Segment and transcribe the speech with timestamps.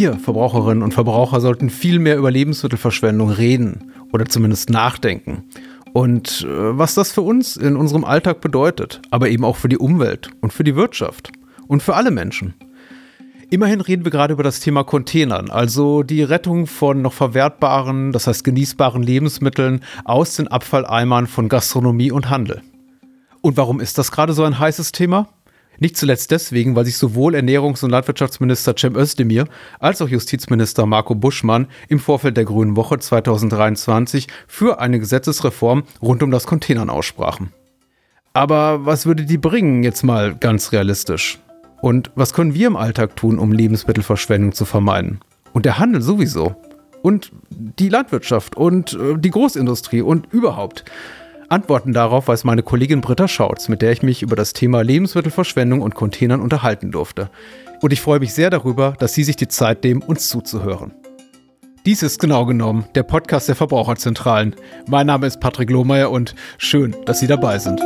[0.00, 5.44] Wir, Verbraucherinnen und Verbraucher, sollten viel mehr über Lebensmittelverschwendung reden oder zumindest nachdenken.
[5.92, 9.76] Und äh, was das für uns in unserem Alltag bedeutet, aber eben auch für die
[9.76, 11.32] Umwelt und für die Wirtschaft
[11.68, 12.54] und für alle Menschen.
[13.50, 18.26] Immerhin reden wir gerade über das Thema Containern, also die Rettung von noch verwertbaren, das
[18.26, 22.62] heißt genießbaren Lebensmitteln aus den Abfalleimern von Gastronomie und Handel.
[23.42, 25.28] Und warum ist das gerade so ein heißes Thema?
[25.80, 29.46] Nicht zuletzt deswegen, weil sich sowohl Ernährungs- und Landwirtschaftsminister Cem Özdemir
[29.78, 36.22] als auch Justizminister Marco Buschmann im Vorfeld der Grünen Woche 2023 für eine Gesetzesreform rund
[36.22, 37.54] um das Containern aussprachen.
[38.34, 41.40] Aber was würde die bringen, jetzt mal ganz realistisch?
[41.80, 45.20] Und was können wir im Alltag tun, um Lebensmittelverschwendung zu vermeiden?
[45.54, 46.54] Und der Handel sowieso.
[47.00, 50.84] Und die Landwirtschaft und äh, die Großindustrie und überhaupt.
[51.50, 55.82] Antworten darauf weiß meine Kollegin Britta Schautz, mit der ich mich über das Thema Lebensmittelverschwendung
[55.82, 57.28] und Containern unterhalten durfte.
[57.82, 60.92] Und ich freue mich sehr darüber, dass Sie sich die Zeit nehmen, uns zuzuhören.
[61.84, 64.54] Dies ist genau genommen der Podcast der Verbraucherzentralen.
[64.86, 67.80] Mein Name ist Patrick Lohmeier und schön, dass Sie dabei sind.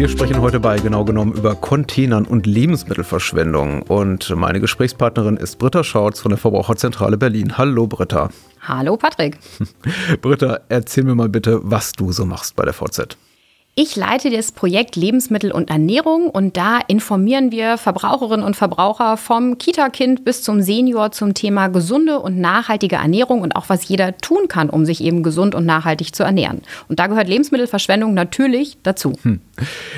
[0.00, 3.82] Wir sprechen heute bei genau genommen über Containern und Lebensmittelverschwendung.
[3.82, 7.58] Und meine Gesprächspartnerin ist Britta Schautz von der Verbraucherzentrale Berlin.
[7.58, 8.30] Hallo Britta.
[8.62, 9.36] Hallo Patrick.
[10.22, 13.18] Britta, erzähl mir mal bitte, was du so machst bei der VZ.
[13.76, 19.58] Ich leite das Projekt Lebensmittel und Ernährung und da informieren wir Verbraucherinnen und Verbraucher vom
[19.58, 24.48] Kita-Kind bis zum Senior zum Thema gesunde und nachhaltige Ernährung und auch was jeder tun
[24.48, 26.62] kann, um sich eben gesund und nachhaltig zu ernähren.
[26.88, 29.12] Und da gehört Lebensmittelverschwendung natürlich dazu.
[29.22, 29.40] Hm.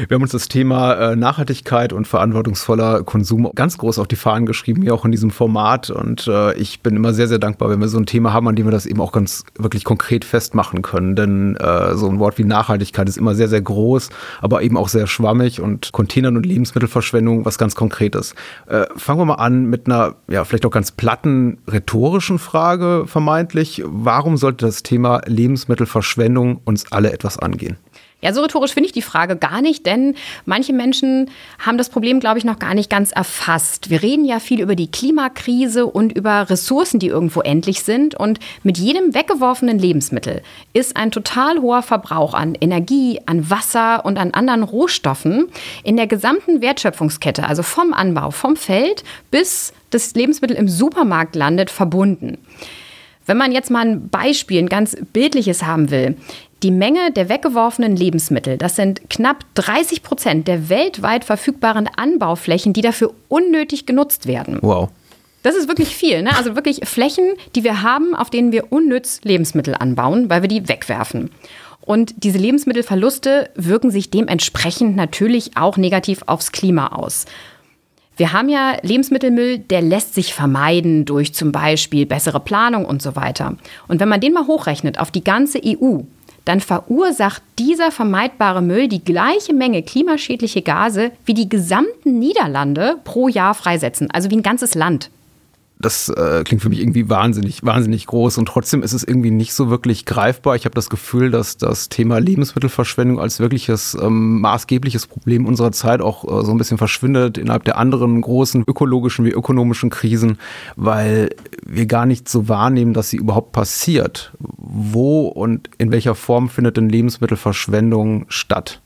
[0.06, 4.44] Wir haben uns das Thema äh, Nachhaltigkeit und verantwortungsvoller Konsum ganz groß auf die Fahnen
[4.44, 5.88] geschrieben, hier auch in diesem Format.
[5.88, 8.54] Und äh, ich bin immer sehr, sehr dankbar, wenn wir so ein Thema haben, an
[8.54, 11.16] dem wir das eben auch ganz wirklich konkret festmachen können.
[11.16, 14.10] Denn äh, so ein Wort wie Nachhaltigkeit ist immer sehr, sehr groß,
[14.40, 18.34] aber eben auch sehr schwammig und Containern und Lebensmittelverschwendung was ganz Konkretes.
[18.66, 23.82] Äh, fangen wir mal an mit einer, ja, vielleicht auch ganz platten rhetorischen Frage vermeintlich.
[23.84, 27.76] Warum sollte das Thema Lebensmittelverschwendung uns alle etwas angehen?
[28.22, 30.14] Ja, so rhetorisch finde ich die Frage gar nicht, denn
[30.46, 31.28] manche Menschen
[31.58, 33.90] haben das Problem, glaube ich, noch gar nicht ganz erfasst.
[33.90, 38.14] Wir reden ja viel über die Klimakrise und über Ressourcen, die irgendwo endlich sind.
[38.14, 44.18] Und mit jedem weggeworfenen Lebensmittel ist ein total hoher Verbrauch an Energie, an Wasser und
[44.18, 45.48] an anderen Rohstoffen
[45.82, 51.70] in der gesamten Wertschöpfungskette, also vom Anbau, vom Feld bis das Lebensmittel im Supermarkt landet,
[51.70, 52.38] verbunden.
[53.26, 56.16] Wenn man jetzt mal ein Beispiel, ein ganz bildliches haben will,
[56.62, 62.82] die Menge der weggeworfenen Lebensmittel, das sind knapp 30 Prozent der weltweit verfügbaren Anbauflächen, die
[62.82, 64.58] dafür unnötig genutzt werden.
[64.62, 64.90] Wow.
[65.42, 66.22] Das ist wirklich viel.
[66.22, 66.36] Ne?
[66.36, 70.68] Also wirklich Flächen, die wir haben, auf denen wir unnütz Lebensmittel anbauen, weil wir die
[70.68, 71.30] wegwerfen.
[71.80, 77.26] Und diese Lebensmittelverluste wirken sich dementsprechend natürlich auch negativ aufs Klima aus.
[78.16, 83.16] Wir haben ja Lebensmittelmüll, der lässt sich vermeiden durch zum Beispiel bessere Planung und so
[83.16, 83.56] weiter.
[83.88, 86.02] Und wenn man den mal hochrechnet auf die ganze EU,
[86.44, 93.28] dann verursacht dieser vermeidbare Müll die gleiche Menge klimaschädliche Gase, wie die gesamten Niederlande pro
[93.28, 95.10] Jahr freisetzen, also wie ein ganzes Land.
[95.82, 99.52] Das äh, klingt für mich irgendwie wahnsinnig, wahnsinnig groß und trotzdem ist es irgendwie nicht
[99.52, 100.54] so wirklich greifbar.
[100.54, 106.00] Ich habe das Gefühl, dass das Thema Lebensmittelverschwendung als wirkliches ähm, maßgebliches Problem unserer Zeit
[106.00, 110.38] auch äh, so ein bisschen verschwindet innerhalb der anderen großen ökologischen wie ökonomischen Krisen,
[110.76, 111.30] weil
[111.66, 114.32] wir gar nicht so wahrnehmen, dass sie überhaupt passiert.
[114.74, 118.80] Wo und in welcher Form findet denn Lebensmittelverschwendung statt?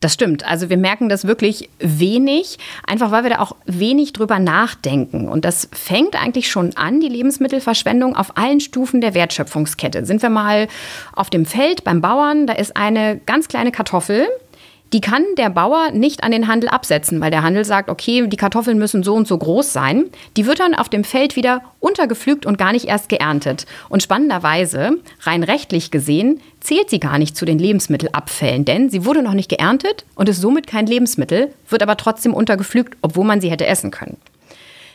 [0.00, 0.46] Das stimmt.
[0.46, 5.28] Also wir merken das wirklich wenig, einfach weil wir da auch wenig drüber nachdenken.
[5.28, 10.04] Und das fängt eigentlich schon an, die Lebensmittelverschwendung auf allen Stufen der Wertschöpfungskette.
[10.04, 10.68] Sind wir mal
[11.14, 14.26] auf dem Feld beim Bauern, da ist eine ganz kleine Kartoffel,
[14.94, 18.36] die kann der Bauer nicht an den Handel absetzen, weil der Handel sagt, okay, die
[18.36, 20.04] Kartoffeln müssen so und so groß sein.
[20.36, 23.66] Die wird dann auf dem Feld wieder untergepflügt und gar nicht erst geerntet.
[23.88, 24.92] Und spannenderweise,
[25.22, 29.48] rein rechtlich gesehen, zählt sie gar nicht zu den Lebensmittelabfällen, denn sie wurde noch nicht
[29.48, 33.90] geerntet und ist somit kein Lebensmittel, wird aber trotzdem untergepflügt, obwohl man sie hätte essen
[33.90, 34.16] können.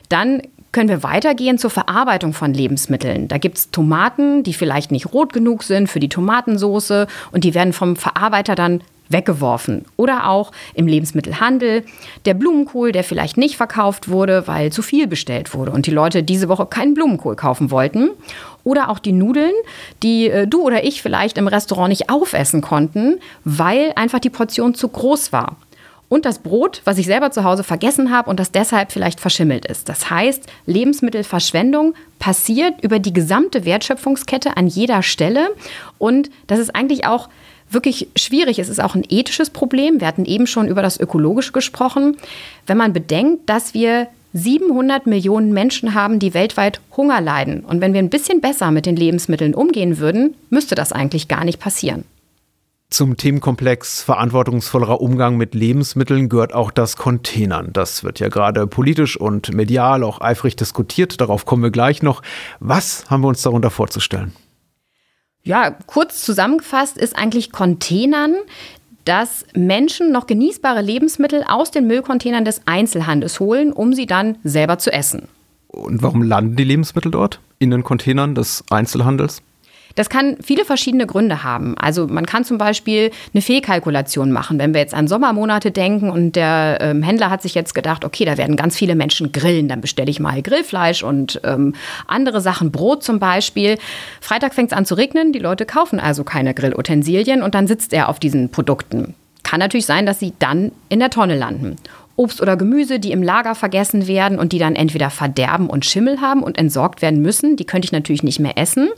[0.08, 3.28] Dann können wir weitergehen zur Verarbeitung von Lebensmitteln.
[3.28, 7.54] Da gibt es Tomaten, die vielleicht nicht rot genug sind für die Tomatensoße und die
[7.54, 9.86] werden vom Verarbeiter dann weggeworfen.
[9.98, 11.84] Oder auch im Lebensmittelhandel
[12.26, 16.24] der Blumenkohl, der vielleicht nicht verkauft wurde, weil zu viel bestellt wurde und die Leute
[16.24, 18.12] diese Woche keinen Blumenkohl kaufen wollten.
[18.64, 19.54] Oder auch die Nudeln,
[20.04, 24.76] die äh, du oder ich vielleicht im Restaurant nicht aufessen konnten, weil einfach die Portion
[24.76, 25.56] zu groß war.
[26.10, 29.66] und das Brot, was ich selber zu Hause vergessen habe und das deshalb vielleicht verschimmelt
[29.68, 29.88] ist.
[29.88, 35.50] Das heißt, Lebensmittelverschwendung passiert über die gesamte Wertschöpfungskette an jeder Stelle
[36.00, 37.30] und das ist eigentlich auch
[37.70, 38.60] wirklich schwierig.
[38.60, 40.00] Es ist auch ein ethisches Problem.
[40.00, 42.18] Wir hatten eben schon über das Ökologische gesprochen.
[42.68, 47.62] Wenn man bedenkt, dass wir 700 Millionen Menschen haben, die weltweit Hunger leiden.
[47.62, 51.46] Und wenn wir ein bisschen besser mit den Lebensmitteln umgehen würden, müsste das eigentlich gar
[51.46, 52.04] nicht passieren.
[52.92, 57.70] Zum Themenkomplex verantwortungsvollerer Umgang mit Lebensmitteln gehört auch das Containern.
[57.72, 61.22] Das wird ja gerade politisch und medial auch eifrig diskutiert.
[61.22, 62.24] Darauf kommen wir gleich noch.
[62.60, 64.34] Was haben wir uns darunter vorzustellen?
[65.50, 68.36] Ja, kurz zusammengefasst ist eigentlich Containern,
[69.04, 74.78] dass Menschen noch genießbare Lebensmittel aus den Müllcontainern des Einzelhandels holen, um sie dann selber
[74.78, 75.28] zu essen.
[75.70, 77.40] Und warum landen die Lebensmittel dort?
[77.58, 79.42] In den Containern des Einzelhandels?
[80.00, 81.78] Das kann viele verschiedene Gründe haben.
[81.78, 84.58] Also man kann zum Beispiel eine Fehlkalkulation machen.
[84.58, 88.24] Wenn wir jetzt an Sommermonate denken und der ähm, Händler hat sich jetzt gedacht, okay,
[88.24, 91.76] da werden ganz viele Menschen grillen, dann bestelle ich mal Grillfleisch und ähm,
[92.08, 93.78] andere Sachen, Brot zum Beispiel.
[94.22, 97.92] Freitag fängt es an zu regnen, die Leute kaufen also keine Grillutensilien und dann sitzt
[97.92, 99.16] er auf diesen Produkten.
[99.44, 101.76] Kann natürlich sein, dass sie dann in der Tonne landen.
[102.20, 106.20] Obst oder Gemüse, die im Lager vergessen werden und die dann entweder verderben und Schimmel
[106.20, 107.56] haben und entsorgt werden müssen.
[107.56, 108.90] Die könnte ich natürlich nicht mehr essen.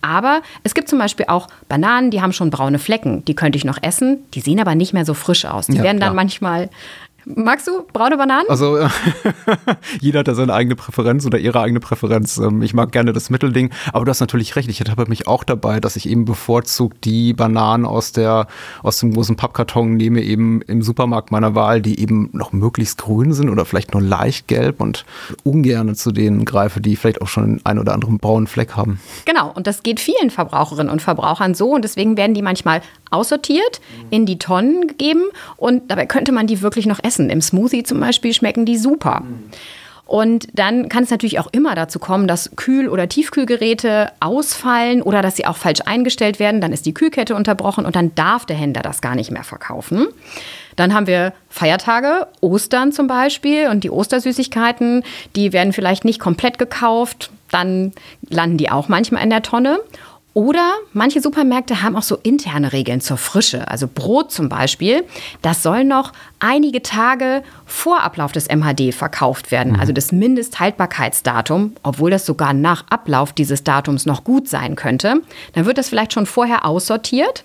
[0.00, 3.22] Aber es gibt zum Beispiel auch Bananen, die haben schon braune Flecken.
[3.26, 4.20] Die könnte ich noch essen.
[4.32, 5.66] Die sehen aber nicht mehr so frisch aus.
[5.66, 6.14] Die ja, werden dann klar.
[6.14, 6.70] manchmal
[7.24, 8.48] Magst du braune Bananen?
[8.48, 8.78] Also
[10.00, 12.38] jeder hat da seine eigene Präferenz oder ihre eigene Präferenz.
[12.38, 14.68] Ähm, ich mag gerne das Mittelding, aber du hast natürlich recht.
[14.68, 18.46] Ich ertappe mich auch dabei, dass ich eben bevorzugt die Bananen aus der
[18.82, 23.32] aus dem großen Pappkarton nehme, eben im Supermarkt meiner Wahl, die eben noch möglichst grün
[23.32, 25.04] sind oder vielleicht nur leicht gelb und
[25.44, 29.00] ungern zu denen greife, die vielleicht auch schon einen oder anderen braunen Fleck haben.
[29.26, 32.80] Genau, und das geht vielen Verbraucherinnen und Verbrauchern so und deswegen werden die manchmal
[33.10, 33.80] aussortiert,
[34.10, 35.24] in die Tonnen gegeben
[35.56, 37.09] und dabei könnte man die wirklich noch essen.
[37.18, 39.22] Im Smoothie zum Beispiel schmecken die super.
[40.10, 45.22] Und dann kann es natürlich auch immer dazu kommen, dass Kühl- oder Tiefkühlgeräte ausfallen oder
[45.22, 46.60] dass sie auch falsch eingestellt werden.
[46.60, 50.08] Dann ist die Kühlkette unterbrochen und dann darf der Händler das gar nicht mehr verkaufen.
[50.74, 55.04] Dann haben wir Feiertage, Ostern zum Beispiel und die Ostersüßigkeiten,
[55.36, 57.30] die werden vielleicht nicht komplett gekauft.
[57.52, 57.92] Dann
[58.28, 59.78] landen die auch manchmal in der Tonne.
[60.32, 63.66] Oder manche Supermärkte haben auch so interne Regeln zur Frische.
[63.66, 65.04] Also Brot zum Beispiel,
[65.42, 72.10] das soll noch einige Tage vor Ablauf des MHD verkauft werden, also das Mindesthaltbarkeitsdatum, obwohl
[72.10, 75.22] das sogar nach Ablauf dieses Datums noch gut sein könnte.
[75.54, 77.44] Dann wird das vielleicht schon vorher aussortiert.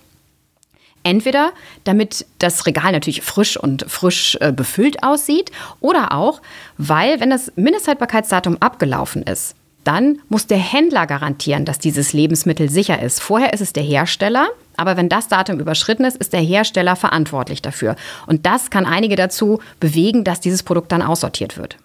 [1.02, 1.52] Entweder
[1.84, 6.42] damit das Regal natürlich frisch und frisch äh, befüllt aussieht oder auch,
[6.78, 9.54] weil, wenn das Mindesthaltbarkeitsdatum abgelaufen ist,
[9.86, 13.20] dann muss der Händler garantieren, dass dieses Lebensmittel sicher ist.
[13.20, 17.62] Vorher ist es der Hersteller, aber wenn das Datum überschritten ist, ist der Hersteller verantwortlich
[17.62, 17.96] dafür.
[18.26, 21.78] Und das kann einige dazu bewegen, dass dieses Produkt dann aussortiert wird.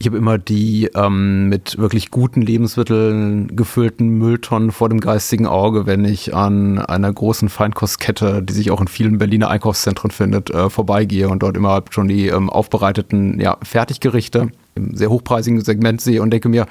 [0.00, 5.86] Ich habe immer die ähm, mit wirklich guten Lebensmitteln gefüllten Mülltonnen vor dem geistigen Auge,
[5.86, 10.70] wenn ich an einer großen Feinkostkette, die sich auch in vielen Berliner Einkaufszentren findet, äh,
[10.70, 16.22] vorbeigehe und dort immer schon die ähm, aufbereiteten ja, Fertiggerichte im sehr hochpreisigen Segment sehe
[16.22, 16.66] und denke mir,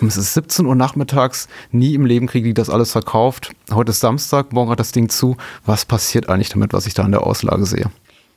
[0.00, 3.52] es ist 17 Uhr nachmittags, nie im Leben kriege ich das alles verkauft.
[3.70, 5.36] Heute ist Samstag, morgen hat das Ding zu.
[5.66, 7.90] Was passiert eigentlich damit, was ich da in der Auslage sehe?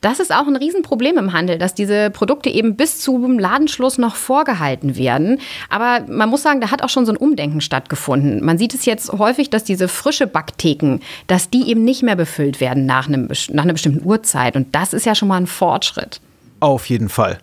[0.04, 4.16] Das ist auch ein Riesenproblem im Handel, dass diese Produkte eben bis zum Ladenschluss noch
[4.16, 5.40] vorgehalten werden.
[5.70, 8.44] Aber man muss sagen, da hat auch schon so ein Umdenken stattgefunden.
[8.44, 12.60] Man sieht es jetzt häufig, dass diese frische Backtheken, dass die eben nicht mehr befüllt
[12.60, 14.56] werden nach, einem, nach einer bestimmten Uhrzeit.
[14.56, 16.20] Und das ist ja schon mal ein Fortschritt.
[16.60, 17.38] Auf jeden Fall.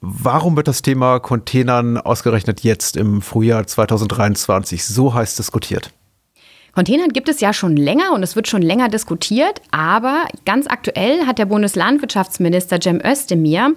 [0.00, 5.90] Warum wird das Thema Containern ausgerechnet jetzt im Frühjahr 2023 so heiß diskutiert?
[6.78, 11.26] Containern gibt es ja schon länger und es wird schon länger diskutiert, aber ganz aktuell
[11.26, 13.74] hat der Bundeslandwirtschaftsminister Cem Özdemir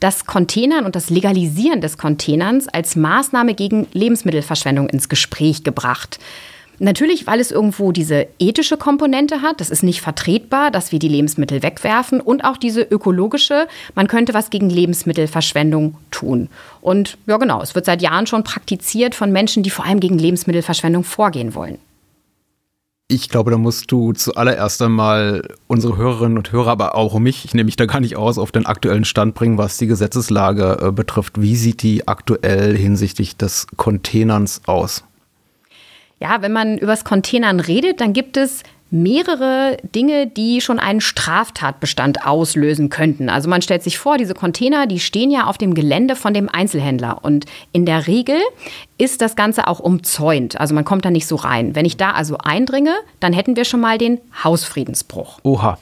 [0.00, 6.18] das Containern und das Legalisieren des Containerns als Maßnahme gegen Lebensmittelverschwendung ins Gespräch gebracht.
[6.80, 9.60] Natürlich, weil es irgendwo diese ethische Komponente hat.
[9.60, 12.20] Das ist nicht vertretbar, dass wir die Lebensmittel wegwerfen.
[12.20, 16.48] Und auch diese ökologische, man könnte was gegen Lebensmittelverschwendung tun.
[16.80, 20.18] Und ja, genau, es wird seit Jahren schon praktiziert von Menschen, die vor allem gegen
[20.18, 21.78] Lebensmittelverschwendung vorgehen wollen.
[23.12, 27.52] Ich glaube, da musst du zuallererst einmal unsere Hörerinnen und Hörer, aber auch mich, ich
[27.52, 30.92] nehme mich da gar nicht aus, auf den aktuellen Stand bringen, was die Gesetzeslage äh,
[30.92, 31.38] betrifft.
[31.38, 35.04] Wie sieht die aktuell hinsichtlich des Containerns aus?
[36.20, 42.26] Ja, wenn man übers Containern redet, dann gibt es mehrere Dinge, die schon einen Straftatbestand
[42.26, 43.30] auslösen könnten.
[43.30, 46.48] Also man stellt sich vor, diese Container, die stehen ja auf dem Gelände von dem
[46.48, 48.36] Einzelhändler und in der Regel
[48.98, 50.60] ist das Ganze auch umzäunt.
[50.60, 51.74] Also man kommt da nicht so rein.
[51.74, 55.38] Wenn ich da also eindringe, dann hätten wir schon mal den Hausfriedensbruch.
[55.42, 55.78] Oha.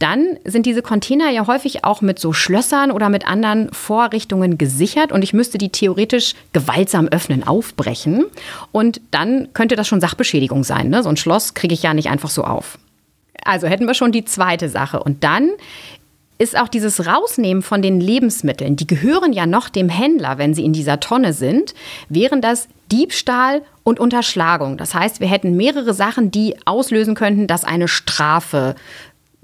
[0.00, 5.12] Dann sind diese Container ja häufig auch mit so Schlössern oder mit anderen Vorrichtungen gesichert
[5.12, 8.24] und ich müsste die theoretisch gewaltsam öffnen, aufbrechen
[8.72, 10.88] und dann könnte das schon Sachbeschädigung sein.
[10.88, 11.02] Ne?
[11.02, 12.78] So ein Schloss kriege ich ja nicht einfach so auf.
[13.44, 15.02] Also hätten wir schon die zweite Sache.
[15.02, 15.50] Und dann
[16.38, 20.64] ist auch dieses Rausnehmen von den Lebensmitteln, die gehören ja noch dem Händler, wenn sie
[20.64, 21.74] in dieser Tonne sind,
[22.08, 24.78] wären das Diebstahl und Unterschlagung.
[24.78, 28.74] Das heißt, wir hätten mehrere Sachen, die auslösen könnten, dass eine Strafe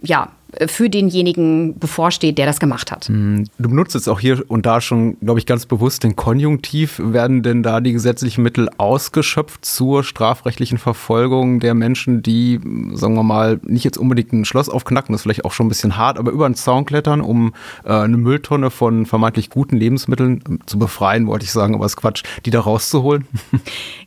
[0.03, 0.31] ja,
[0.69, 3.07] für denjenigen bevorsteht, der das gemacht hat.
[3.07, 7.01] Hm, du benutzt jetzt auch hier und da schon, glaube ich, ganz bewusst den Konjunktiv.
[7.03, 12.61] Werden denn da die gesetzlichen Mittel ausgeschöpft zur strafrechtlichen Verfolgung der Menschen, die,
[12.95, 15.69] sagen wir mal, nicht jetzt unbedingt ein Schloss aufknacken, das ist vielleicht auch schon ein
[15.69, 17.53] bisschen hart, aber über einen Zaun klettern, um
[17.85, 21.93] äh, eine Mülltonne von vermeintlich guten Lebensmitteln äh, zu befreien, wollte ich sagen, aber es
[21.93, 23.27] ist Quatsch, die da rauszuholen?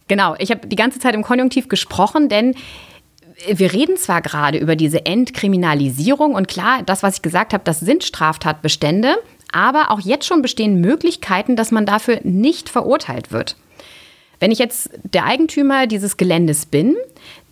[0.10, 2.56] Genau, ich habe die ganze Zeit im Konjunktiv gesprochen, denn
[3.48, 7.80] wir reden zwar gerade über diese Entkriminalisierung und klar, das, was ich gesagt habe, das
[7.80, 9.16] sind Straftatbestände,
[9.52, 13.56] aber auch jetzt schon bestehen Möglichkeiten, dass man dafür nicht verurteilt wird.
[14.40, 16.96] Wenn ich jetzt der Eigentümer dieses Geländes bin,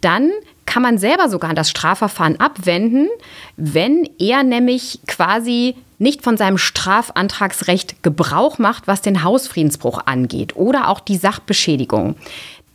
[0.02, 0.32] dann
[0.66, 3.08] kann man selber sogar das Strafverfahren abwenden,
[3.56, 10.90] wenn er nämlich quasi nicht von seinem Strafantragsrecht Gebrauch macht, was den Hausfriedensbruch angeht oder
[10.90, 12.16] auch die Sachbeschädigung.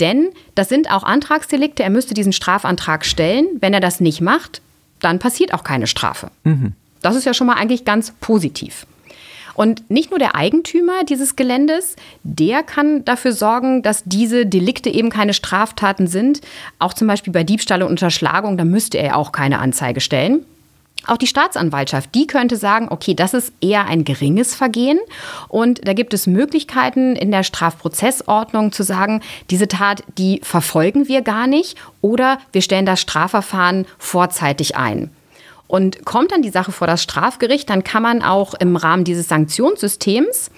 [0.00, 1.82] Denn das sind auch Antragsdelikte.
[1.82, 3.46] Er müsste diesen Strafantrag stellen.
[3.60, 4.60] Wenn er das nicht macht,
[5.00, 6.30] dann passiert auch keine Strafe.
[6.44, 6.72] Mhm.
[7.02, 8.86] Das ist ja schon mal eigentlich ganz positiv.
[9.54, 15.10] Und nicht nur der Eigentümer dieses Geländes, der kann dafür sorgen, dass diese Delikte eben
[15.10, 16.40] keine Straftaten sind.
[16.78, 20.46] Auch zum Beispiel bei Diebstahl und Unterschlagung, da müsste er auch keine Anzeige stellen.
[21.06, 25.00] Auch die Staatsanwaltschaft, die könnte sagen, okay, das ist eher ein geringes Vergehen
[25.48, 31.22] und da gibt es Möglichkeiten in der Strafprozessordnung zu sagen, diese Tat, die verfolgen wir
[31.22, 35.10] gar nicht oder wir stellen das Strafverfahren vorzeitig ein.
[35.66, 39.28] Und kommt dann die Sache vor das Strafgericht, dann kann man auch im Rahmen dieses
[39.28, 40.50] Sanktionssystems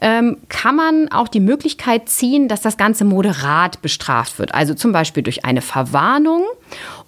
[0.00, 4.54] ähm, kann man auch die Möglichkeit ziehen, dass das Ganze moderat bestraft wird.
[4.54, 6.44] Also zum Beispiel durch eine Verwarnung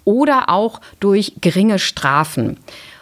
[0.03, 2.57] oder auch durch geringe Strafen.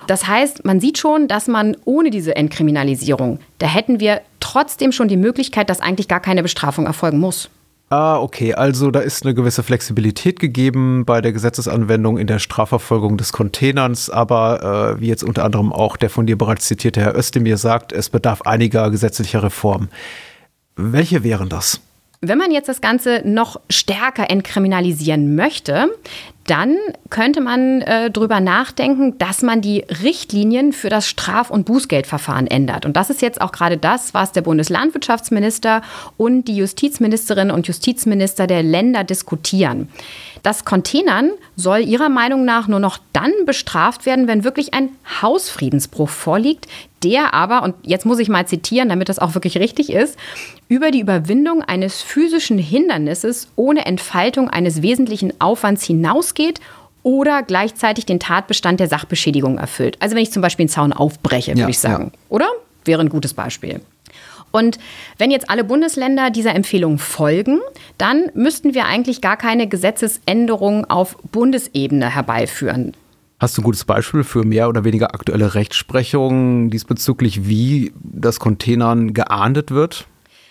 [0.08, 5.08] Das heißt, man sieht schon, dass man ohne diese Entkriminalisierung, da hätten wir trotzdem schon
[5.08, 7.50] die Möglichkeit, dass eigentlich gar keine Bestrafung erfolgen muss.
[7.90, 8.54] Ah, okay.
[8.54, 14.10] Also da ist eine gewisse Flexibilität gegeben bei der Gesetzesanwendung in der Strafverfolgung des Containerns,
[14.12, 17.92] aber äh, wie jetzt unter anderem auch der von dir bereits zitierte Herr Özdemir sagt,
[17.92, 19.90] es bedarf einiger gesetzlicher Reformen.
[20.76, 21.82] Welche wären das?
[22.22, 25.90] Wenn man jetzt das Ganze noch stärker entkriminalisieren möchte,
[26.50, 26.78] dann
[27.12, 32.86] könnte man äh, darüber nachdenken, dass man die Richtlinien für das Straf- und Bußgeldverfahren ändert.
[32.86, 35.84] Und das ist jetzt auch gerade das, was der Bundeslandwirtschaftsminister
[36.18, 39.90] und die Justizministerinnen und Justizminister der Länder diskutieren.
[40.42, 44.90] Das Containern soll ihrer Meinung nach nur noch dann bestraft werden, wenn wirklich ein
[45.22, 46.68] Hausfriedensbruch vorliegt,
[47.04, 50.18] der aber, und jetzt muss ich mal zitieren, damit das auch wirklich richtig ist,
[50.70, 56.62] über die Überwindung eines physischen Hindernisses ohne Entfaltung eines wesentlichen Aufwands hinausgeht
[57.02, 59.98] oder gleichzeitig den Tatbestand der Sachbeschädigung erfüllt.
[60.00, 62.12] Also wenn ich zum Beispiel einen Zaun aufbreche, würde ja, ich sagen.
[62.14, 62.20] Ja.
[62.30, 62.48] Oder?
[62.86, 63.82] Wäre ein gutes Beispiel.
[64.52, 64.78] Und
[65.18, 67.60] wenn jetzt alle Bundesländer dieser Empfehlung folgen,
[67.98, 72.94] dann müssten wir eigentlich gar keine Gesetzesänderung auf Bundesebene herbeiführen.
[73.40, 79.14] Hast du ein gutes Beispiel für mehr oder weniger aktuelle Rechtsprechung diesbezüglich, wie das Containern
[79.14, 80.06] geahndet wird?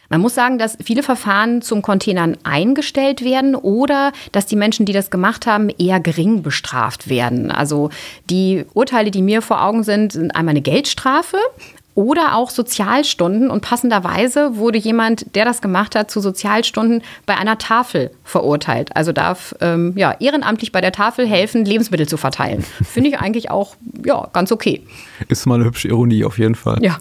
[0.09, 4.93] Man muss sagen, dass viele Verfahren zum Containern eingestellt werden oder dass die Menschen, die
[4.93, 7.51] das gemacht haben, eher gering bestraft werden.
[7.51, 7.91] Also
[8.31, 11.37] die Urteile, die mir vor Augen sind, sind einmal eine Geldstrafe
[11.99, 13.51] oder auch Sozialstunden.
[13.51, 18.95] Und passenderweise wurde jemand, der das gemacht hat, zu Sozialstunden bei einer Tafel verurteilt.
[18.97, 22.63] Also darf ähm, ja, ehrenamtlich bei der Tafel helfen, Lebensmittel zu verteilen.
[22.85, 23.75] Finde ich eigentlich auch
[24.07, 24.87] ja, ganz okay.
[25.27, 26.79] Ist mal eine hübsche Ironie auf jeden Fall.
[26.83, 26.99] Ja.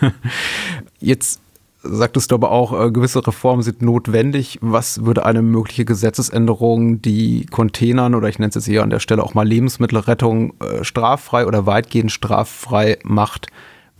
[1.00, 1.40] Jetzt
[1.82, 4.58] sagtest du aber auch, äh, gewisse Reformen sind notwendig.
[4.60, 9.00] Was würde eine mögliche Gesetzesänderung, die Containern oder ich nenne es jetzt hier an der
[9.00, 13.48] Stelle auch mal Lebensmittelrettung äh, straffrei oder weitgehend straffrei macht,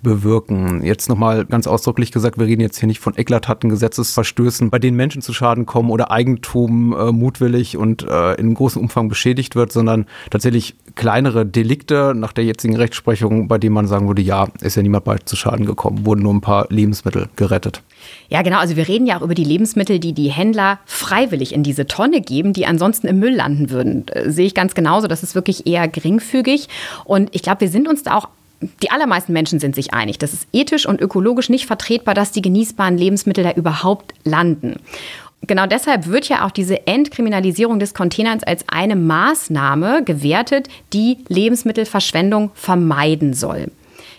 [0.02, 0.82] bewirken.
[0.84, 4.96] Jetzt nochmal ganz ausdrücklich gesagt, wir reden jetzt hier nicht von eklatanten Gesetzesverstößen, bei denen
[4.96, 9.72] Menschen zu Schaden kommen oder Eigentum äh, mutwillig und äh, in großem Umfang beschädigt wird,
[9.72, 14.76] sondern tatsächlich kleinere Delikte nach der jetzigen Rechtsprechung, bei denen man sagen würde, ja, ist
[14.76, 17.82] ja niemand bald zu Schaden gekommen, wurden nur ein paar Lebensmittel gerettet.
[18.28, 18.58] Ja, genau.
[18.58, 22.20] Also wir reden ja auch über die Lebensmittel, die die Händler freiwillig in diese Tonne
[22.20, 24.06] geben, die ansonsten im Müll landen würden.
[24.08, 25.06] Äh, sehe ich ganz genauso.
[25.06, 26.68] Das ist wirklich eher geringfügig.
[27.04, 28.28] Und ich glaube, wir sind uns da auch
[28.82, 32.42] die allermeisten Menschen sind sich einig, das ist ethisch und ökologisch nicht vertretbar, dass die
[32.42, 34.76] genießbaren Lebensmittel da überhaupt landen.
[35.46, 42.50] genau deshalb wird ja auch diese Entkriminalisierung des Containers als eine Maßnahme gewertet, die Lebensmittelverschwendung
[42.54, 43.70] vermeiden soll.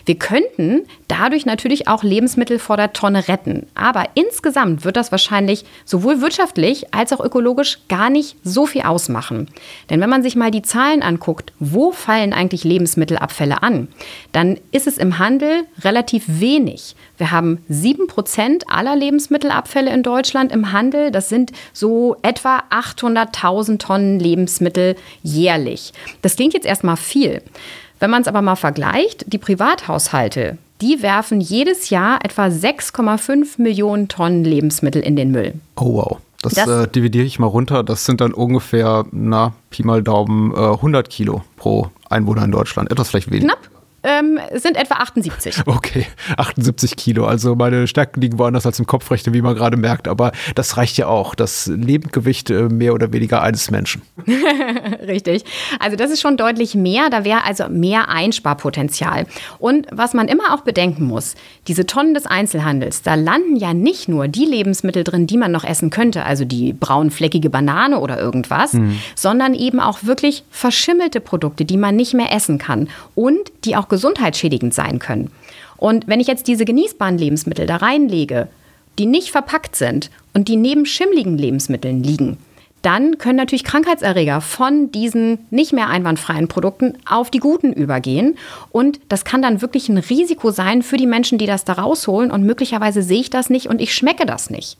[0.04, 3.66] Wir könnten dadurch natürlich auch Lebensmittel vor der Tonne retten.
[3.74, 9.48] Aber insgesamt wird das wahrscheinlich sowohl wirtschaftlich als auch ökologisch gar nicht so viel ausmachen.
[9.90, 13.88] Denn wenn man sich mal die Zahlen anguckt, wo fallen eigentlich Lebensmittelabfälle an,
[14.32, 16.96] dann ist es im Handel relativ wenig.
[17.18, 21.10] Wir haben sieben Prozent aller Lebensmittelabfälle in Deutschland im Handel.
[21.10, 25.92] Das sind so etwa 800.000 Tonnen Lebensmittel jährlich.
[26.22, 27.42] Das klingt jetzt erstmal viel.
[28.02, 34.08] Wenn man es aber mal vergleicht, die Privathaushalte, die werfen jedes Jahr etwa 6,5 Millionen
[34.08, 35.54] Tonnen Lebensmittel in den Müll.
[35.76, 36.18] Oh wow.
[36.42, 37.84] Das, das äh, dividiere ich mal runter.
[37.84, 42.90] Das sind dann ungefähr, na, Pi mal Daumen, äh, 100 Kilo pro Einwohner in Deutschland.
[42.90, 43.54] Etwas vielleicht weniger.
[43.54, 43.71] Knapp
[44.02, 45.62] ähm, sind etwa 78.
[45.82, 46.06] Okay,
[46.36, 47.24] 78 Kilo.
[47.24, 50.06] Also meine Stärken liegen woanders als im Kopfrechnen, wie man gerade merkt.
[50.06, 51.34] Aber das reicht ja auch.
[51.34, 54.02] Das Lebendgewicht äh, mehr oder weniger eines Menschen.
[55.06, 55.44] Richtig.
[55.78, 57.10] Also das ist schon deutlich mehr.
[57.10, 59.26] Da wäre also mehr Einsparpotenzial.
[59.58, 61.34] Und was man immer auch bedenken muss,
[61.68, 65.64] diese Tonnen des Einzelhandels, da landen ja nicht nur die Lebensmittel drin, die man noch
[65.64, 68.98] essen könnte, also die braunfleckige Banane oder irgendwas, mhm.
[69.14, 73.88] sondern eben auch wirklich verschimmelte Produkte, die man nicht mehr essen kann und die auch
[73.92, 75.30] gesundheitsschädigend sein können.
[75.76, 78.48] Und wenn ich jetzt diese genießbaren Lebensmittel da reinlege,
[78.98, 82.38] die nicht verpackt sind und die neben schimmligen Lebensmitteln liegen,
[82.80, 88.38] dann können natürlich Krankheitserreger von diesen nicht mehr einwandfreien Produkten auf die guten übergehen.
[88.70, 92.32] Und das kann dann wirklich ein Risiko sein für die Menschen, die das da rausholen.
[92.32, 94.78] Und möglicherweise sehe ich das nicht und ich schmecke das nicht.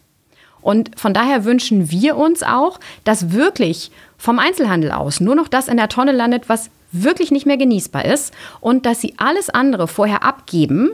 [0.62, 5.68] Und von daher wünschen wir uns auch, dass wirklich vom Einzelhandel aus nur noch das
[5.68, 9.88] in der Tonne landet, was wirklich nicht mehr genießbar ist und dass sie alles andere
[9.88, 10.90] vorher abgeben,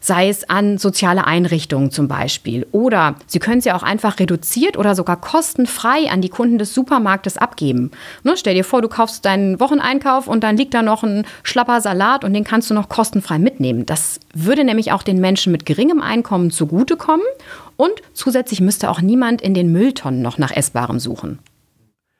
[0.00, 2.66] sei es an soziale Einrichtungen zum Beispiel.
[2.72, 7.36] Oder Sie können sie auch einfach reduziert oder sogar kostenfrei an die Kunden des Supermarktes
[7.36, 7.90] abgeben.
[8.22, 11.80] Ne, stell dir vor, du kaufst deinen Wocheneinkauf und dann liegt da noch ein schlapper
[11.80, 13.86] Salat und den kannst du noch kostenfrei mitnehmen.
[13.86, 17.26] Das würde nämlich auch den Menschen mit geringem Einkommen zugutekommen
[17.76, 21.38] und zusätzlich müsste auch niemand in den Mülltonnen noch nach Essbarem suchen.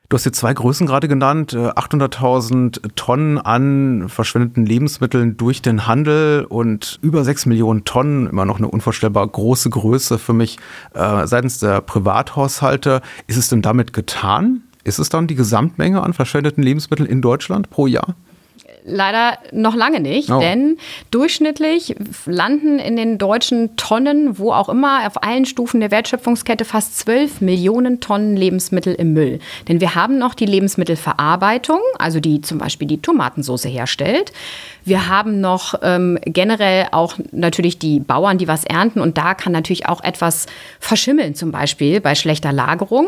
[0.09, 5.85] Du hast jetzt zwei Größen gerade genannt, 800.000 äh, Tonnen an verschwendeten Lebensmitteln durch den
[5.85, 10.57] Handel und über 6 Millionen Tonnen, immer noch eine unvorstellbar große Größe für mich
[10.95, 13.03] äh, seitens der Privathaushalte.
[13.27, 14.63] Ist es denn damit getan?
[14.83, 18.15] Ist es dann die Gesamtmenge an verschwendeten Lebensmitteln in Deutschland pro Jahr?
[18.89, 20.39] Leider noch lange nicht, oh.
[20.39, 20.77] denn
[21.11, 26.97] durchschnittlich landen in den deutschen Tonnen, wo auch immer, auf allen Stufen der Wertschöpfungskette fast
[26.99, 29.39] 12 Millionen Tonnen Lebensmittel im Müll.
[29.67, 34.31] Denn wir haben noch die Lebensmittelverarbeitung, also die zum Beispiel die Tomatensauce herstellt.
[34.85, 39.51] Wir haben noch ähm, generell auch natürlich die Bauern, die was ernten und da kann
[39.51, 40.47] natürlich auch etwas
[40.79, 43.07] verschimmeln, zum Beispiel bei schlechter Lagerung.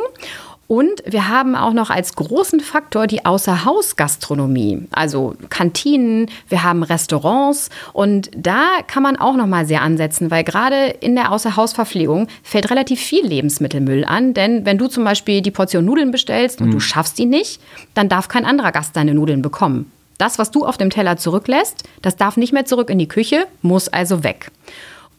[0.71, 7.69] Und wir haben auch noch als großen Faktor die Außerhausgastronomie, also Kantinen, wir haben Restaurants
[7.91, 12.71] und da kann man auch noch mal sehr ansetzen, weil gerade in der Außerhausverpflegung fällt
[12.71, 16.71] relativ viel Lebensmittelmüll an, denn wenn du zum Beispiel die Portion Nudeln bestellst und mhm.
[16.71, 17.59] du schaffst die nicht,
[17.93, 19.91] dann darf kein anderer Gast deine Nudeln bekommen.
[20.19, 23.45] Das, was du auf dem Teller zurücklässt, das darf nicht mehr zurück in die Küche,
[23.61, 24.51] muss also weg.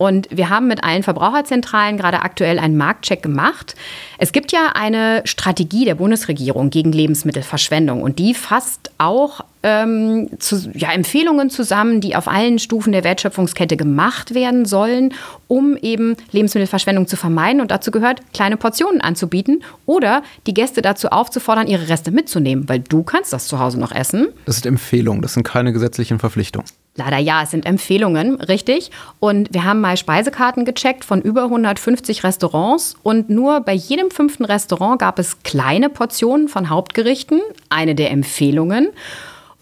[0.02, 3.76] Und wir haben mit allen Verbraucherzentralen gerade aktuell einen Marktcheck gemacht.
[4.18, 10.72] Es gibt ja eine Strategie der Bundesregierung gegen Lebensmittelverschwendung und die fasst auch ähm, zu,
[10.74, 15.14] ja, Empfehlungen zusammen, die auf allen Stufen der Wertschöpfungskette gemacht werden sollen,
[15.46, 17.60] um eben Lebensmittelverschwendung zu vermeiden.
[17.60, 22.80] Und dazu gehört, kleine Portionen anzubieten oder die Gäste dazu aufzufordern, ihre Reste mitzunehmen, weil
[22.80, 24.30] du kannst das zu Hause noch essen.
[24.46, 26.66] Das sind Empfehlungen, das sind keine gesetzlichen Verpflichtungen.
[26.94, 28.90] Leider ja, es sind Empfehlungen, richtig.
[29.18, 34.44] Und wir haben mal Speisekarten gecheckt von über 150 Restaurants und nur bei jedem fünften
[34.44, 38.90] Restaurant gab es kleine Portionen von Hauptgerichten, eine der Empfehlungen.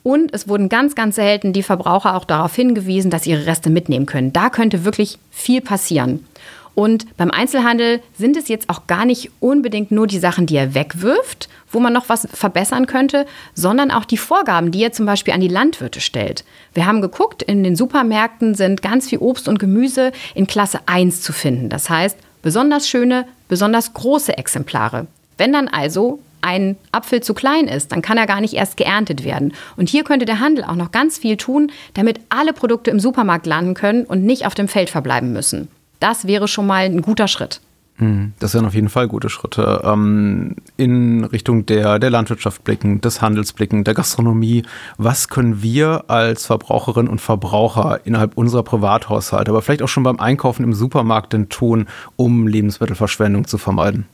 [0.03, 4.07] Und es wurden ganz, ganz selten die Verbraucher auch darauf hingewiesen, dass ihre Reste mitnehmen
[4.07, 4.33] können.
[4.33, 6.27] Da könnte wirklich viel passieren.
[6.75, 10.75] Und beim Einzelhandel sind es jetzt auch gar nicht unbedingt nur die Sachen, die er
[10.75, 15.35] wegwirft, wo man noch was verbessern könnte, sondern auch die Vorgaben, die er zum Beispiel
[15.35, 16.45] an die Landwirte stellt.
[16.75, 21.23] Wir haben geguckt, in den Supermärkten sind ganz viel Obst und Gemüse in Klasse 1
[21.23, 21.69] zu finden.
[21.69, 25.07] Das heißt, besonders schöne, besonders große Exemplare.
[25.37, 29.25] Wenn dann also ein Apfel zu klein ist, dann kann er gar nicht erst geerntet
[29.25, 29.53] werden.
[29.77, 33.47] Und hier könnte der Handel auch noch ganz viel tun, damit alle Produkte im Supermarkt
[33.47, 35.69] landen können und nicht auf dem Feld verbleiben müssen.
[36.01, 37.61] Das wäre schon mal ein guter Schritt.
[38.01, 39.83] Hm, das wären auf jeden Fall gute Schritte.
[39.85, 44.63] Ähm, in Richtung der, der Landwirtschaft blicken, des Handels blicken, der Gastronomie.
[44.97, 50.19] Was können wir als Verbraucherinnen und Verbraucher innerhalb unserer Privathaushalte, aber vielleicht auch schon beim
[50.19, 54.07] Einkaufen im Supermarkt denn tun, um Lebensmittelverschwendung zu vermeiden?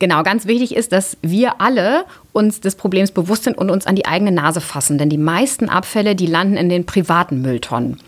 [0.00, 3.94] Genau, ganz wichtig ist, dass wir alle uns des Problems bewusst sind und uns an
[3.94, 4.98] die eigene Nase fassen.
[4.98, 7.98] Denn die meisten Abfälle, die landen in den privaten Mülltonnen.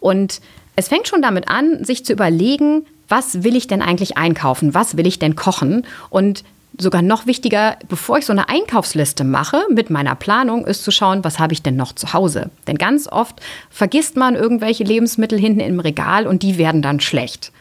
[0.00, 0.42] Und
[0.76, 4.74] es fängt schon damit an, sich zu überlegen, was will ich denn eigentlich einkaufen?
[4.74, 5.86] Was will ich denn kochen?
[6.10, 6.42] Und
[6.78, 11.22] sogar noch wichtiger, bevor ich so eine Einkaufsliste mache mit meiner Planung, ist zu schauen,
[11.22, 12.50] was habe ich denn noch zu Hause?
[12.66, 17.52] Denn ganz oft vergisst man irgendwelche Lebensmittel hinten im Regal und die werden dann schlecht.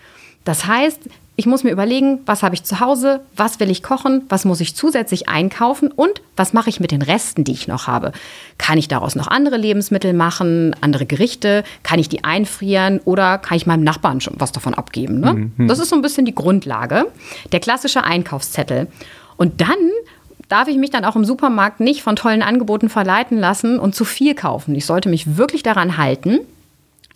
[0.45, 1.02] Das heißt,
[1.36, 4.62] ich muss mir überlegen, was habe ich zu Hause, was will ich kochen, was muss
[4.62, 8.12] ich zusätzlich einkaufen und was mache ich mit den Resten, die ich noch habe.
[8.60, 13.58] Kann ich daraus noch andere Lebensmittel machen, andere Gerichte, kann ich die einfrieren oder kann
[13.58, 15.19] ich meinem Nachbarn schon was davon abgeben?
[15.19, 15.50] Ne?
[15.58, 15.67] Mhm.
[15.67, 17.08] Das ist so ein bisschen die Grundlage,
[17.52, 18.88] der klassische Einkaufszettel.
[19.36, 19.89] Und dann
[20.50, 24.06] darf ich mich dann auch im Supermarkt nicht von tollen Angeboten verleiten lassen und zu
[24.06, 24.76] viel kaufen.
[24.76, 26.41] Ich sollte mich wirklich daran halten,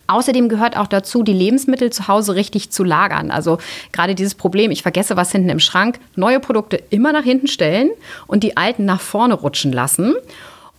[0.08, 3.30] Außerdem gehört auch dazu, die Lebensmittel zu Hause richtig zu lagern.
[3.30, 3.58] Also
[3.92, 7.90] gerade dieses Problem, ich vergesse was hinten im Schrank, neue Produkte immer nach hinten stellen
[8.26, 10.14] und die alten nach vorne rutschen lassen.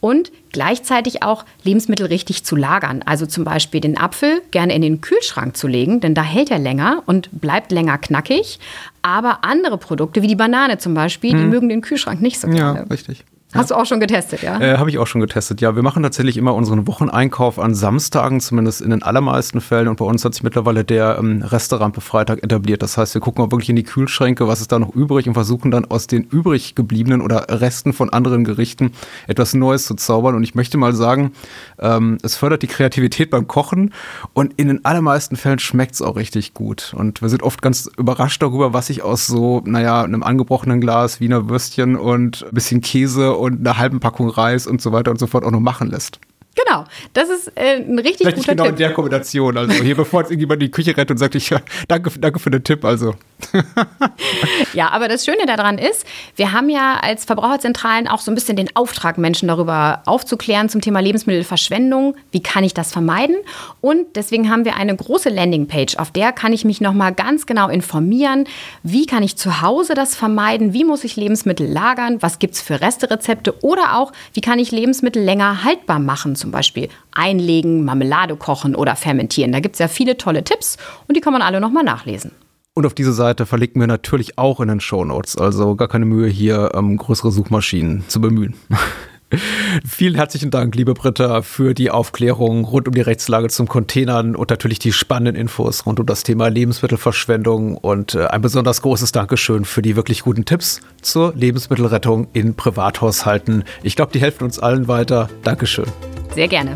[0.01, 3.03] Und gleichzeitig auch Lebensmittel richtig zu lagern.
[3.05, 6.59] Also zum Beispiel den Apfel gerne in den Kühlschrank zu legen, denn da hält er
[6.59, 8.59] länger und bleibt länger knackig.
[9.01, 11.39] Aber andere Produkte, wie die Banane zum Beispiel, hm.
[11.39, 12.79] die mögen den Kühlschrank nicht so gerne.
[12.79, 13.25] Ja, richtig.
[13.51, 14.62] Hast du auch schon getestet, ja?
[14.62, 15.75] Äh, Habe ich auch schon getestet, ja.
[15.75, 19.88] Wir machen tatsächlich immer unseren Wocheneinkauf an Samstagen, zumindest in den allermeisten Fällen.
[19.88, 22.83] Und bei uns hat sich mittlerweile der ähm, Restaurant-Freitag etabliert.
[22.83, 25.33] Das heißt, wir gucken auch wirklich in die Kühlschränke, was ist da noch übrig und
[25.33, 28.91] versuchen dann aus den übrig gebliebenen oder Resten von anderen Gerichten
[29.25, 30.35] etwas Neues zu zaubern.
[30.35, 31.31] Und ich möchte mal sagen,
[31.79, 33.93] ähm, es fördert die Kreativität beim Kochen
[34.33, 36.93] und in den allermeisten Fällen schmeckt es auch richtig gut.
[36.95, 41.19] Und wir sind oft ganz überrascht darüber, was sich aus so, naja, einem angebrochenen Glas
[41.19, 45.19] Wiener Würstchen und ein bisschen Käse und einer halben Packung Reis und so weiter und
[45.19, 46.19] so fort auch noch machen lässt.
[46.55, 46.83] Genau,
[47.13, 48.71] das ist äh, ein richtig Vielleicht guter genau Tipp.
[48.73, 49.57] in der Kombination.
[49.57, 51.53] Also hier, bevor jetzt irgendjemand die Küche rettet und sagt, ich,
[51.88, 52.83] danke, danke für den Tipp.
[52.83, 53.15] Also.
[54.73, 58.57] ja, aber das Schöne daran ist, wir haben ja als Verbraucherzentralen auch so ein bisschen
[58.57, 62.15] den Auftrag, Menschen darüber aufzuklären zum Thema Lebensmittelverschwendung.
[62.31, 63.38] Wie kann ich das vermeiden?
[63.79, 67.69] Und deswegen haben wir eine große Landingpage, auf der kann ich mich nochmal ganz genau
[67.69, 68.45] informieren.
[68.83, 70.73] Wie kann ich zu Hause das vermeiden?
[70.73, 72.21] Wie muss ich Lebensmittel lagern?
[72.21, 73.63] Was gibt es für Resterezepte?
[73.63, 76.35] Oder auch, wie kann ich Lebensmittel länger haltbar machen?
[76.39, 79.52] Zum Beispiel einlegen, Marmelade kochen oder fermentieren.
[79.52, 82.32] Da gibt es ja viele tolle Tipps und die kann man alle nochmal nachlesen.
[82.73, 85.38] Und auf diese Seite verlinken wir natürlich auch in den Show Notes.
[85.38, 88.56] Also gar keine Mühe, hier ähm, größere Suchmaschinen zu bemühen.
[89.87, 94.49] Vielen herzlichen Dank, liebe Britta, für die Aufklärung rund um die Rechtslage zum Containern und
[94.49, 99.65] natürlich die spannenden Infos rund um das Thema Lebensmittelverschwendung und äh, ein besonders großes Dankeschön
[99.65, 103.63] für die wirklich guten Tipps zur Lebensmittelrettung in Privathaushalten.
[103.83, 105.29] Ich glaube, die helfen uns allen weiter.
[105.43, 105.85] Dankeschön.
[106.33, 106.73] Sehr gerne.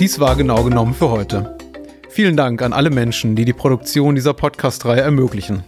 [0.00, 1.58] Dies war genau genommen für heute.
[2.08, 5.62] Vielen Dank an alle Menschen, die die Produktion dieser Podcast-Reihe ermöglichen.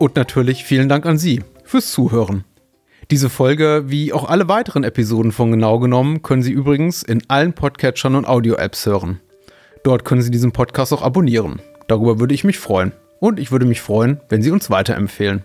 [0.00, 2.42] Und natürlich vielen Dank an Sie fürs Zuhören.
[3.12, 7.52] Diese Folge, wie auch alle weiteren Episoden von Genau genommen, können Sie übrigens in allen
[7.52, 9.20] Podcatchern und Audio-Apps hören.
[9.84, 11.62] Dort können Sie diesen Podcast auch abonnieren.
[11.86, 12.90] Darüber würde ich mich freuen.
[13.20, 15.44] Und ich würde mich freuen, wenn Sie uns weiterempfehlen.